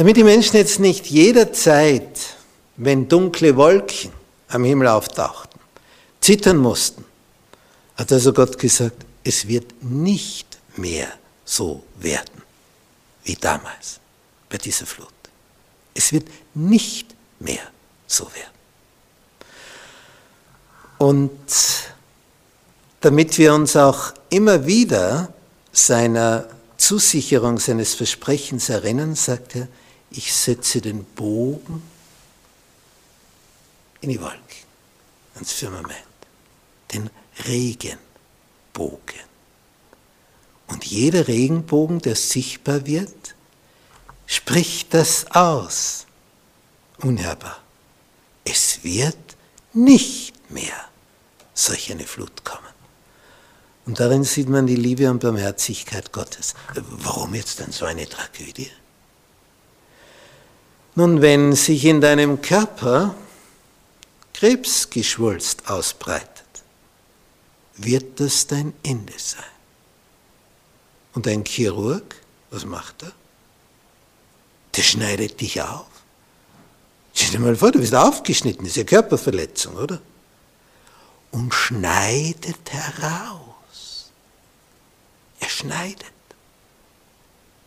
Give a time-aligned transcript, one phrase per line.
[0.00, 2.18] Damit die Menschen jetzt nicht jederzeit,
[2.78, 4.10] wenn dunkle Wolken
[4.48, 5.60] am Himmel auftauchten,
[6.22, 7.04] zittern mussten,
[7.96, 11.12] hat also Gott gesagt, es wird nicht mehr
[11.44, 12.40] so werden
[13.24, 14.00] wie damals
[14.48, 15.12] bei dieser Flut.
[15.92, 17.68] Es wird nicht mehr
[18.06, 18.54] so werden.
[20.96, 21.30] Und
[23.02, 25.30] damit wir uns auch immer wieder
[25.72, 26.48] seiner
[26.78, 29.68] Zusicherung seines Versprechens erinnern, sagt er,
[30.10, 31.82] ich setze den Bogen
[34.00, 34.40] in die Wolken,
[35.34, 35.96] ans Firmament,
[36.92, 37.10] den
[37.46, 39.20] Regenbogen.
[40.66, 43.34] Und jeder Regenbogen, der sichtbar wird,
[44.26, 46.06] spricht das aus.
[46.98, 47.60] Unhörbar.
[48.44, 49.16] Es wird
[49.72, 50.88] nicht mehr
[51.54, 52.60] solch eine Flut kommen.
[53.86, 56.54] Und darin sieht man die Liebe und Barmherzigkeit Gottes.
[56.74, 58.70] Warum jetzt denn so eine Tragödie?
[61.00, 63.14] Nun, wenn sich in deinem Körper
[64.34, 66.44] Krebsgeschwulst ausbreitet,
[67.74, 69.42] wird das dein Ende sein.
[71.14, 72.16] Und ein Chirurg,
[72.50, 73.12] was macht er?
[74.76, 75.86] Der schneidet dich auf.
[77.14, 80.02] Stell dir mal vor, du bist aufgeschnitten, das ist ja Körperverletzung, oder?
[81.30, 84.10] Und schneidet heraus.
[85.38, 86.12] Er schneidet.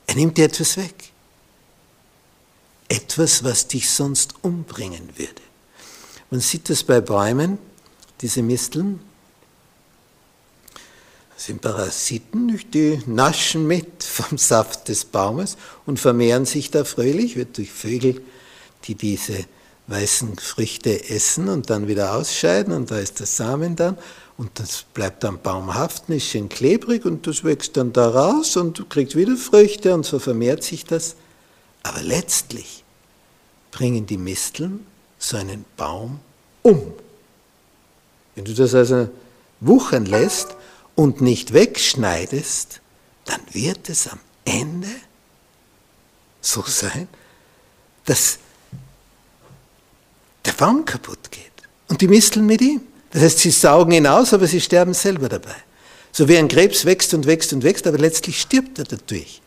[0.06, 1.13] Er nimmt dir etwas weg.
[2.94, 5.42] Etwas, was dich sonst umbringen würde.
[6.30, 7.58] Man sieht das bei Bäumen,
[8.22, 9.00] diese Misteln,
[11.34, 17.36] das sind Parasiten, die naschen mit vom Saft des Baumes und vermehren sich da fröhlich,
[17.36, 18.22] wird durch Vögel,
[18.84, 19.44] die diese
[19.88, 23.98] weißen Früchte essen und dann wieder ausscheiden und da ist der Samen dann
[24.38, 28.56] und das bleibt am Baum haften, ist schön klebrig und das wächst dann da raus
[28.56, 31.16] und kriegt wieder Früchte und so vermehrt sich das.
[31.82, 32.83] Aber letztlich
[33.74, 34.86] bringen die Misteln
[35.18, 36.20] so einen Baum
[36.62, 36.94] um.
[38.36, 39.10] Wenn du das also
[39.60, 40.56] wuchern lässt
[40.96, 42.82] und nicht wegschneidest,
[43.26, 44.90] dann wird es am Ende
[46.40, 47.08] so sein,
[48.06, 48.38] dass
[50.46, 51.52] der Baum kaputt geht
[51.88, 52.82] und die Misteln mit ihm.
[53.12, 55.56] Das heißt, sie saugen ihn aus, aber sie sterben selber dabei.
[56.12, 59.42] So wie ein Krebs wächst und wächst und wächst, aber letztlich stirbt er dadurch,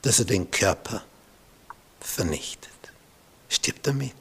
[0.00, 1.02] dass er den Körper
[2.00, 2.67] vernichtet.
[3.48, 4.14] Stirbt damit.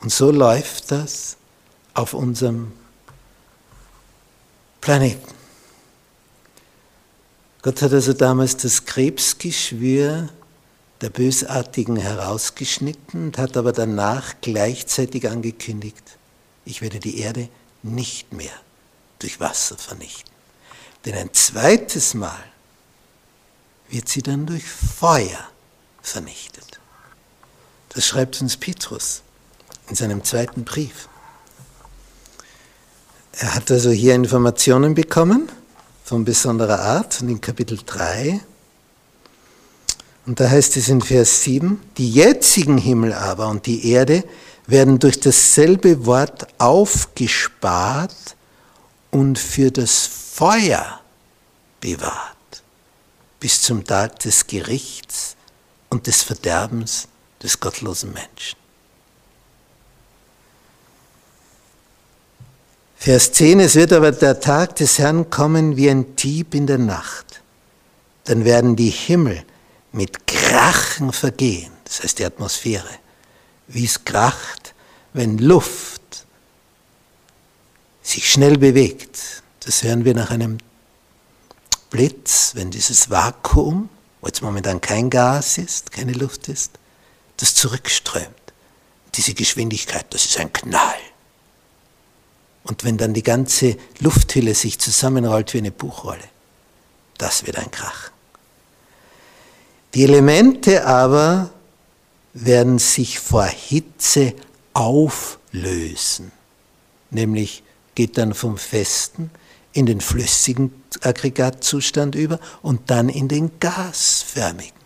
[0.00, 1.36] Und so läuft das
[1.94, 2.72] auf unserem
[4.80, 5.34] Planeten.
[7.62, 10.28] Gott hat also damals das Krebsgeschwür
[11.00, 16.02] der Bösartigen herausgeschnitten und hat aber danach gleichzeitig angekündigt,
[16.64, 17.48] ich werde die Erde
[17.82, 18.52] nicht mehr
[19.18, 20.32] durch Wasser vernichten.
[21.04, 22.44] Denn ein zweites Mal
[23.88, 25.48] wird sie dann durch Feuer
[26.02, 26.67] vernichtet.
[27.90, 29.22] Das schreibt uns Petrus
[29.88, 31.08] in seinem zweiten Brief.
[33.32, 35.48] Er hat also hier Informationen bekommen
[36.04, 38.40] von besonderer Art und in Kapitel 3
[40.28, 44.24] und da heißt es in Vers 7, die jetzigen Himmel aber und die Erde
[44.66, 48.36] werden durch dasselbe Wort aufgespart
[49.10, 51.00] und für das Feuer
[51.80, 52.62] bewahrt,
[53.40, 55.34] bis zum Tag des Gerichts
[55.88, 57.08] und des Verderbens
[57.42, 58.58] des gottlosen Menschen.
[62.96, 66.78] Vers 10, es wird aber der Tag des Herrn kommen wie ein Dieb in der
[66.78, 67.42] Nacht.
[68.24, 69.44] Dann werden die Himmel
[69.92, 72.90] mit Krachen vergehen, das heißt die Atmosphäre,
[73.68, 74.74] wie es kracht,
[75.12, 76.26] wenn Luft
[78.02, 79.42] sich schnell bewegt.
[79.60, 80.58] Das hören wir nach einem
[81.90, 83.88] Blitz, wenn dieses Vakuum,
[84.20, 86.72] wo jetzt momentan kein Gas ist, keine Luft ist,
[87.38, 88.28] das zurückströmt.
[89.14, 90.98] Diese Geschwindigkeit, das ist ein Knall.
[92.64, 96.24] Und wenn dann die ganze Lufthülle sich zusammenrollt wie eine Buchrolle,
[97.16, 98.10] das wird ein Krach.
[99.94, 101.50] Die Elemente aber
[102.34, 104.34] werden sich vor Hitze
[104.74, 106.30] auflösen,
[107.10, 107.62] nämlich
[107.94, 109.30] geht dann vom festen
[109.72, 114.78] in den flüssigen Aggregatzustand über und dann in den gasförmigen,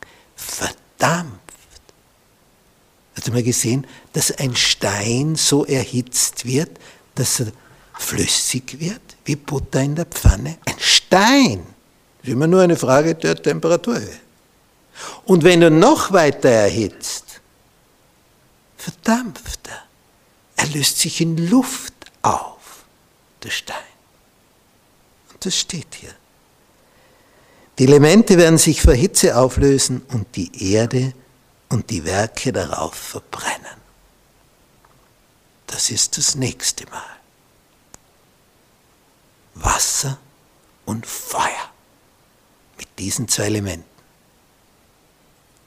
[3.14, 6.70] Hat man gesehen, dass ein Stein so erhitzt wird,
[7.14, 7.52] dass er
[7.94, 10.58] flüssig wird, wie Butter in der Pfanne?
[10.64, 11.66] Ein Stein.
[12.18, 14.20] Das ist immer nur eine Frage der Temperaturhöhe.
[15.24, 17.40] Und wenn du noch weiter erhitzt,
[18.76, 19.82] verdampft er.
[20.56, 22.84] Er löst sich in Luft auf,
[23.42, 23.76] der Stein.
[25.32, 26.14] Und das steht hier.
[27.78, 31.14] Die Elemente werden sich vor Hitze auflösen und die Erde
[31.72, 33.80] und die Werke darauf verbrennen.
[35.66, 37.16] Das ist das nächste Mal.
[39.54, 40.18] Wasser
[40.84, 41.70] und Feuer.
[42.76, 43.88] Mit diesen zwei Elementen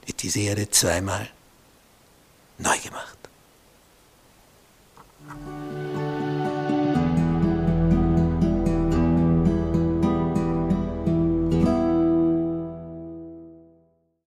[0.04, 1.28] wird diese Erde zweimal